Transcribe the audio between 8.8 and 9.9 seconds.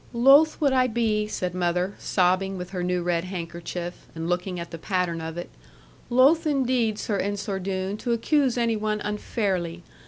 unfairly.